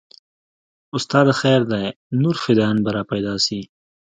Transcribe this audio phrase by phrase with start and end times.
[0.97, 1.83] استاده خير دى
[2.21, 3.59] نور فدايان به راپيدا سي.